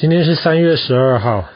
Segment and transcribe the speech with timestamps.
[0.00, 1.48] 今天是三月十二号。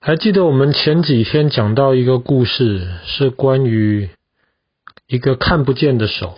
[0.00, 4.10] 还记得我们前几天讲到一个故事，是关于
[5.06, 6.34] 一个看不见的手。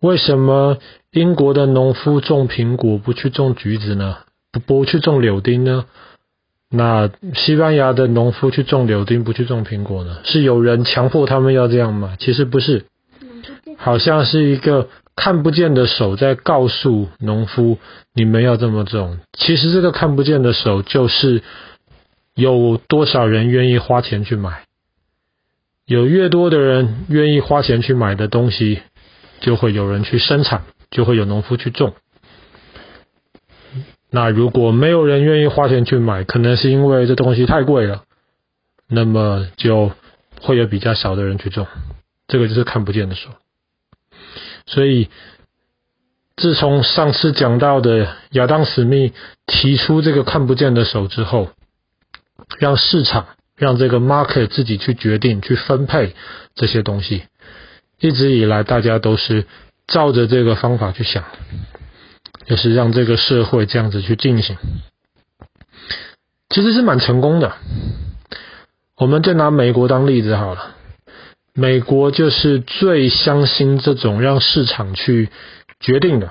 [0.00, 0.78] 为什么
[1.10, 4.16] 英国的农夫种苹果不去种橘子呢？
[4.50, 5.84] 不不去种柳丁呢？
[6.70, 10.20] 那西班牙的农夫去种柳丁不去种苹果呢？
[10.24, 12.16] 是有人强迫他们要这样吗？
[12.18, 12.86] 其实不是，
[13.76, 14.88] 好像是一个。
[15.18, 17.78] 看不见的手在告诉农夫，
[18.14, 19.18] 你们要这么种。
[19.32, 21.42] 其实这个看不见的手就是
[22.34, 24.62] 有多少人愿意花钱去买，
[25.86, 28.80] 有越多的人愿意花钱去买的东西，
[29.40, 31.94] 就会有人去生产，就会有农夫去种。
[34.08, 38.04] 那如果没有人愿意花钱去买，可能是因为这东西太贵了，
[38.88, 39.90] 那么就
[40.40, 41.66] 会有比较少的人去种。
[42.28, 43.30] 这个就是看不见的手。
[44.68, 45.08] 所以，
[46.36, 49.14] 自从上次讲到的亚当·史密
[49.46, 51.48] 提出这个看不见的手之后，
[52.58, 56.14] 让市场、让这个 market 自己去决定、去分配
[56.54, 57.22] 这些东西，
[57.98, 59.46] 一直以来大家都是
[59.86, 61.24] 照着这个方法去想，
[62.44, 64.58] 就是让这个社会这样子去进行，
[66.50, 67.54] 其实是蛮成功的。
[68.96, 70.74] 我们就拿美国当例子好了。
[71.58, 75.28] 美国就是最相信这种让市场去
[75.80, 76.30] 决定的，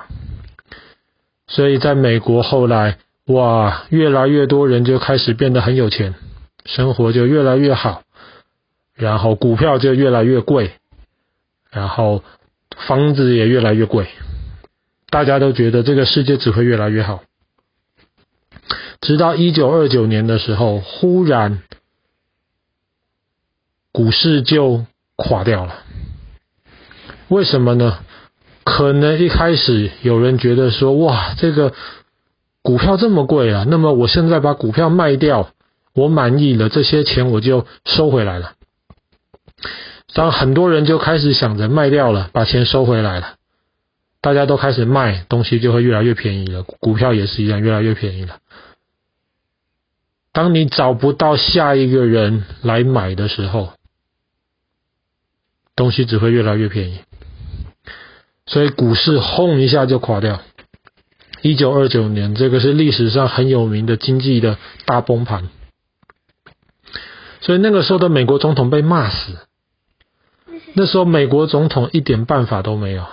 [1.47, 6.16] 所以在美国后来，哇，越来越多人就开始变得很有钱，
[6.64, 8.03] 生活就越来越好，
[8.95, 10.72] 然后股票就越来越贵，
[11.72, 12.23] 然后
[12.88, 14.08] 房子也越来越贵，
[15.09, 17.22] 大家都觉得这个世界只会越来越好，
[19.02, 21.64] 直到一九二九年的时候，忽然
[23.92, 24.86] 股市就
[25.17, 25.83] 垮掉了，
[27.27, 27.99] 为什么呢？
[28.63, 31.73] 可能一开始有人觉得说，哇，这个
[32.61, 35.51] 股票这么贵啊，那么我现在把股票卖掉，
[35.93, 38.53] 我满意了，这些钱我就收回来了。
[40.14, 43.36] 当很多人就开始想着卖掉了，把钱收回来了，
[44.21, 48.37] 大家都开始卖，东西就会越来越便宜了，股票也是一样，越来越便宜了。
[50.33, 53.73] 当你找不到下一个人来买的时候，
[55.77, 56.99] 东西只会越来越便宜，
[58.48, 60.42] 所以股市轰一下就垮掉。
[61.43, 65.49] 一九二九年，这个是历史上很有名的经济的大崩盘。
[67.42, 69.37] 所以那个时候的美国总统被骂死。
[70.73, 73.05] 那时候美国总统一点办法都没有。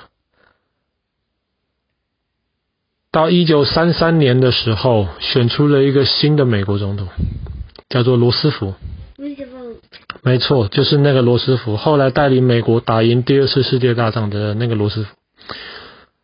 [3.13, 7.09] 到一九三三年的时候，选出了一个新的美国总统，
[7.91, 8.75] 叫做罗斯福。
[10.25, 15.11] 没错，就是那个罗斯福，后来带领美国打赢第二次世界大战的那个罗斯福。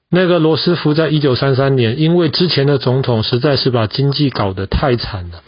[0.08, 5.42] 那个罗斯福在一九三三年，因为之前的总统实在是把经济搞得太惨了，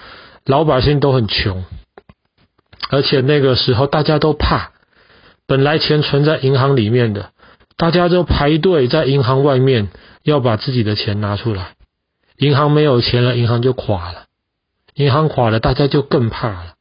[0.45, 1.65] 老百姓都很穷，
[2.91, 4.73] 而且那个时候大家都怕，
[5.47, 7.31] 本来钱存在银行里面的，
[7.79, 9.89] 大家就排队在银行外面
[10.25, 11.73] 要把自己的钱拿出来，
[12.37, 14.27] 银行没有钱了，银行就垮了，
[14.95, 16.75] 银行垮了，大家就更怕了。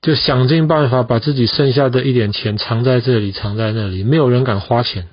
[0.00, 5.08] 就想尽办法把自己剩下的一点钱藏在这里，藏在那里，没有人敢花钱，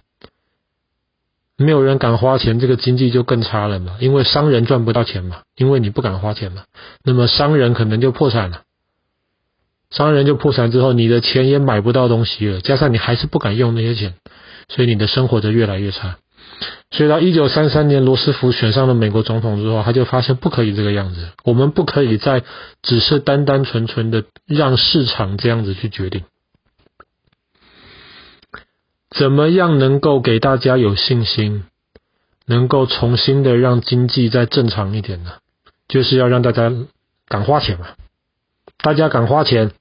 [1.57, 3.97] 没有人敢花钱，这个经济就更差了嘛。
[3.99, 6.65] 因为商人赚不到钱嘛，因为你不敢花钱嘛，
[7.03, 8.61] 那么商人可能就破产了。
[9.89, 14.13] 商人就破产之后，你的钱也买不到东西了，加上你还是不敢用那些钱，
[14.67, 16.17] 所以你的生活就越来越差。
[16.91, 22.43] 所以到一九三三年，罗斯福选上了美国总统之后，他就发现不可以这个样子，我们不可以再
[22.81, 26.23] 只是单单纯纯的让市场这样子去决定。
[29.09, 31.65] 怎么样能够给大家有信心，
[32.45, 35.33] 能够重新的让经济再正常一点呢？
[35.87, 36.71] 就是要让大家
[37.27, 37.87] 敢花钱嘛，
[38.77, 39.71] 大家敢花钱，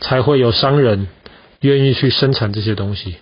[0.00, 1.08] 才会有商人
[1.60, 3.16] 愿意去生产这些东西。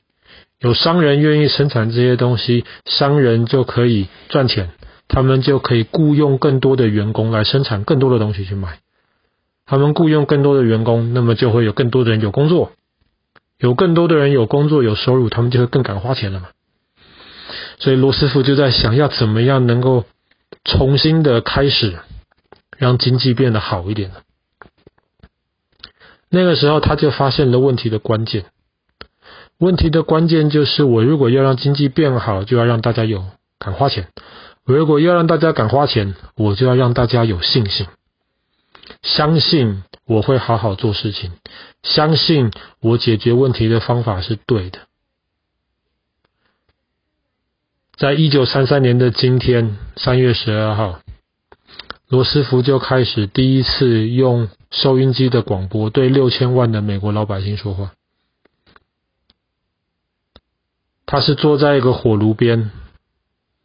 [0.62, 4.71] 有商人愿意生产这些东西，商人就可以赚钱，
[5.09, 8.78] 他们就可以雇佣更多的员工来生产更多的东西去卖。
[9.66, 12.71] 他们雇佣更多的员工，那么就会有更多的人有工作，
[13.59, 16.48] 有更多的人有工作有收入，他们就会更敢花钱了嘛。
[17.78, 20.04] 所以罗斯福就在想要怎么样能够
[20.65, 21.98] 重新的开始，
[22.78, 24.16] 让经济变得好一点呢？
[26.28, 28.45] 那个时候他就发现了问题的关键。
[29.62, 33.24] 问题的关键就是，我如果要让经济变好，就要让大家有
[33.60, 34.06] 敢花钱；
[34.66, 37.86] 我如果要让大家敢花钱，我就要让大家有信心，
[39.03, 41.30] 相信我会好好做事情，
[41.84, 42.50] 相信
[42.80, 44.80] 我解决问题的方法是对的。
[47.97, 50.98] 在一九三三年的今天，三月十二号，
[52.09, 57.92] 罗斯福就开始第一次用收音机的广播对六千万的美国老百姓说话。
[61.12, 62.70] 他是坐在一个火炉边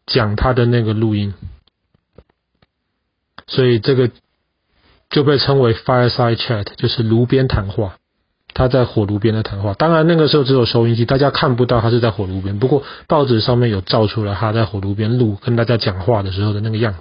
[0.05, 1.33] 讲他的那个录音，
[3.47, 4.11] 所以这个
[5.09, 7.95] 就被称为 fireside chat，就是炉边谈话。
[8.53, 12.59] 他在火炉边的谈话，当然那个时候只有收音机，大家看不到他是在火炉边。
[12.59, 16.99] 不过报纸上面有照出来他在火炉边录跟大家讲话的时候的那个样子。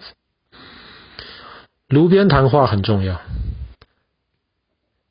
[1.89, 3.21] 炉边谈话很重要。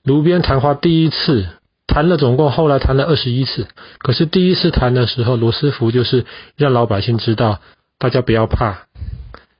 [0.01, 1.49] 炉边谈话第一次
[1.87, 3.67] 谈了，总共后来谈了二十一次。
[3.99, 7.61] 可是第一次谈的时候，罗斯福就是让老百姓知道，
[7.97, 8.87] 大家不要怕，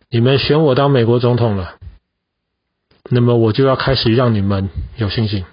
[0.10, 1.76] 你们选我当美国总统了，
[3.10, 5.46] 那么我就要开始让你们有信心。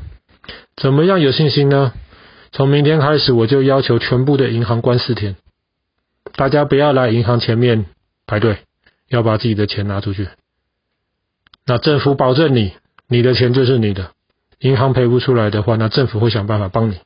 [0.76, 1.92] 怎么样有信心呢？
[2.50, 5.36] 从明天开始，我就要求全部的银行关四天，
[6.36, 7.86] 大家不要来银行前面
[8.26, 8.58] 排队，
[9.08, 10.28] 要把自己的钱拿出去。
[11.64, 12.72] 那政府保证你，
[13.08, 14.10] 你的钱就是你的。
[14.62, 16.96] 银行赔不出来的话，那政府会想办法帮你。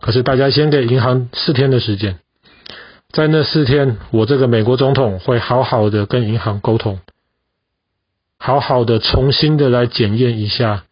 [0.00, 2.18] 可是大家先给银行四天的时间，
[3.10, 6.98] 在那四天，我这个美国总统会好好的跟银行沟通，
[8.38, 10.84] 好好的重新的来检验一下。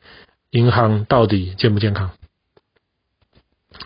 [0.52, 2.12] 银行到底健不健康？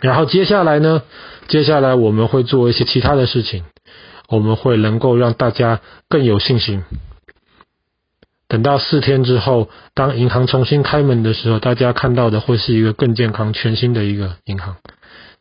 [0.00, 1.02] 然后接下来呢？
[1.48, 3.64] 接下来我们会做一些其他的事情，
[4.28, 6.84] 我们会能够让大家更有信心。
[8.50, 14.76] 等到四天之后，当银行重新开门的时候，大家看到的会是一个更健康、全新的一个银行。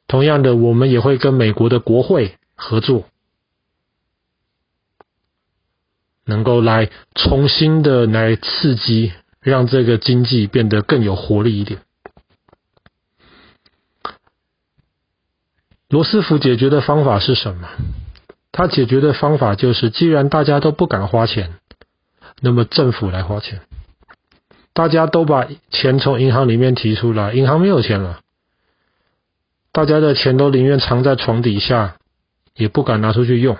[0.07, 3.05] 同样的，我们也会跟美国的国会合作，
[6.23, 9.11] 能够来重新的来刺激。
[9.41, 11.79] 让这个经济变得更有活力一点。
[15.87, 17.69] 罗斯福解决的方法是什么？
[18.51, 21.53] 他解决的方法就是，既然大家都不敢花钱，
[22.41, 23.61] 那么政府来花钱。
[24.73, 28.19] 大家都把钱从银行里面提出来，银行没有钱了，
[29.73, 31.95] 大家的钱都宁愿藏在床底下，
[32.55, 33.57] 也不敢拿出去用。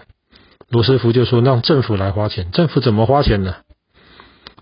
[0.70, 3.56] 罗斯福就说：“让政府来花钱。”政府怎么花钱呢？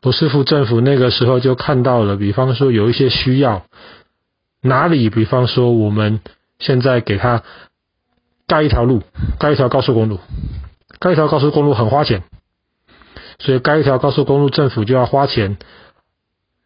[0.02, 3.66] 罗斯福政府那个时候就看到了，比方说有一些需要，
[4.62, 5.10] 哪里？
[5.10, 6.22] 比方说我们
[6.60, 7.44] 现在给他
[8.48, 9.04] 盖一条路，
[9.38, 10.20] 盖一条高速公路，
[11.00, 12.24] 盖一条高速公路很花钱，
[13.40, 15.58] 所以盖一条高速公路，政府就要花钱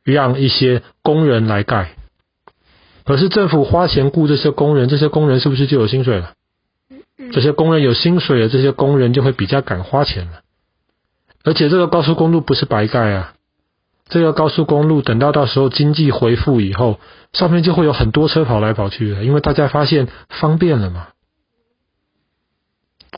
[0.03, 1.91] 让一些工人来盖。
[3.03, 6.33] 可是政府花钱雇这些工人，这些工人是不是就有薪水了？
[7.31, 10.41] 这些工人有薪水了，这些工人就会比较敢花钱了。
[11.43, 13.33] 而且这个高速公路不是白盖啊，
[14.07, 16.99] 这个高速公路等到到时候经济恢复以后，
[17.33, 21.09] 上面就会有很多车跑来跑去的，因为大家发现方便了嘛。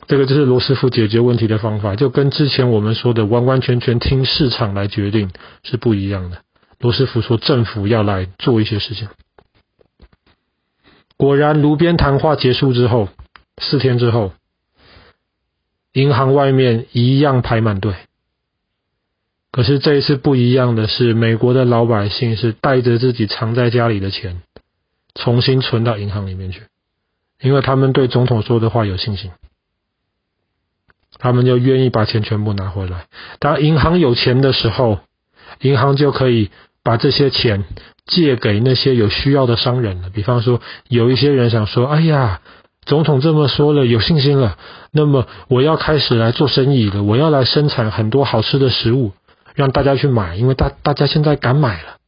[0.06, 5.30] 这个就是罗斯福解决问题的方法，就跟之前我们说的完完全全听市场来决定
[5.62, 6.42] 是不一样的。
[6.80, 9.08] 罗斯福说政府要来做一些事情。
[11.16, 13.08] 果然，炉边谈话结束之后，
[13.58, 14.32] 四天之后，
[15.92, 17.94] 银行外面一样排满队。
[19.52, 24.42] 可是这一次不一样的是，美国的老百姓是带着自己藏在家里的钱，
[25.14, 26.62] 重新存到银行里面去，
[27.40, 29.30] 因为他们对总统说的话有信心，
[31.18, 33.06] 他们就愿意把钱全部拿回来。
[33.38, 35.00] 当银行有钱的时候，
[35.60, 36.50] 银行就可以
[36.82, 37.64] 把这些钱
[38.06, 40.10] 借给那些有需要的商人了。
[40.10, 42.40] 比方说，有一些人想说：“哎呀，
[42.84, 44.58] 总统这么说了，有信心了，
[44.92, 49.12] 那么我要开始来做生意了，我要来生产很多好吃的食物。”
[49.54, 51.98] 让大家去买，因为大大家现在敢买了，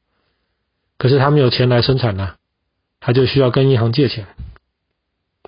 [0.98, 2.32] 可是他们有钱来生产呢，
[2.98, 4.26] 他就需要跟银行借钱。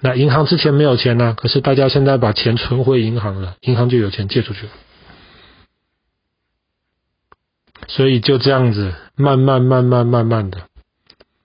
[0.01, 4.73] 那银行之前没有钱呢，可是大家现在把钱存回银行了，银行就有钱借出去了。
[7.89, 10.69] 所以就这样子，慢慢慢慢慢慢的，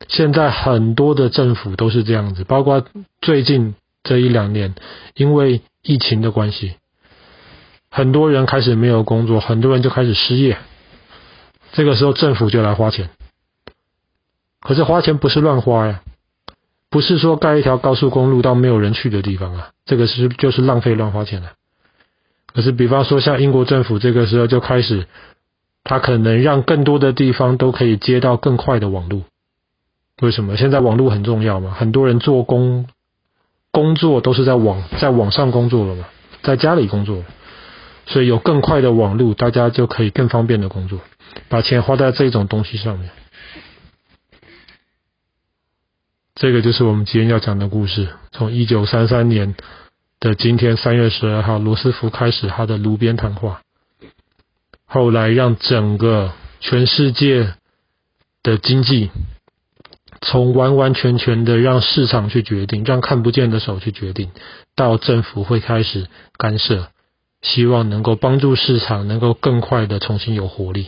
[0.08, 2.86] 现在很多的政府都是这样子，包括
[3.22, 4.76] 最近这一两年，
[5.16, 6.76] 因为疫情的关系。
[7.90, 10.58] 很多人开始没有工作，很多人就开始失业。
[11.72, 13.10] 这个时候政府就来花钱，
[14.60, 16.02] 可是花钱不是乱花呀，
[16.94, 21.54] 不是说盖一条高速公路到没有人去的地方啊，这个是就是浪费乱花钱了。
[22.54, 25.08] 可是比方说像英国政府这个时候就开始，
[25.84, 29.24] 他可能让更多的地方都可以接到更快的网络。
[30.22, 30.56] 为什么？
[30.56, 32.86] 现在网络很重要嘛，很多人做工
[33.72, 36.06] 工作都是在网在网上工作了嘛，
[36.44, 37.24] 在家里工作。
[38.06, 41.00] 所以有更快的网络，大家就可以更方便的工作，
[41.50, 43.10] 把钱花在这种东西上面。
[46.36, 48.10] 这个就是我们今天要讲的故事。
[48.32, 49.56] 从一九三三年
[50.20, 53.62] 的今天三月十二号，罗斯福开始他的炉边谈话。
[54.86, 57.54] 后来让整个全世界
[58.42, 59.12] 的经济
[60.22, 64.32] 从完完全全的让市场去决定，让看不见的手去决定，
[64.76, 66.90] 到政府会开始干涉，
[67.42, 70.88] 希望能够帮助市场能够更快的重新有活力。